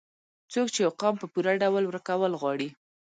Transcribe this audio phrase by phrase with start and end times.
[0.53, 2.69] څوک چې يو قام په پوره ډول وروکول غواړي